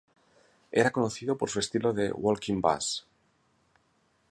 [0.71, 3.05] Era conocido por su estilo de "walking bass".